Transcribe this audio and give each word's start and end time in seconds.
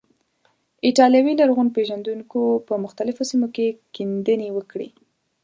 ایټالوي 0.85 1.33
لرغون 1.39 1.67
پیژندونکو 1.75 2.41
په 2.67 2.73
مختلفو 2.83 3.23
سیمو 3.29 3.47
کې 3.55 3.67
کیندنې 3.95 4.47
وکړې. 4.53 4.89